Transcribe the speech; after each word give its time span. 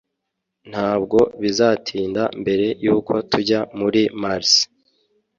Ntabwo 0.71 1.17
bizatinda 1.41 2.23
mbere 2.41 2.65
yuko 2.83 3.13
tujya 3.31 3.59
kuri 3.77 4.01
Mars 4.21 4.51